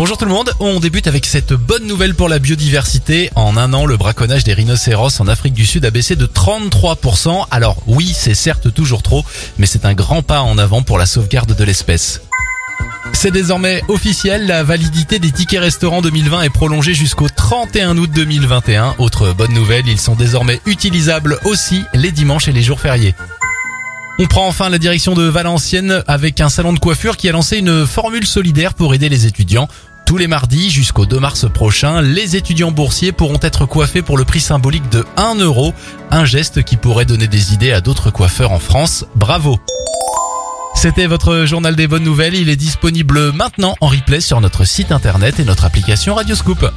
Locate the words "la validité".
14.46-15.18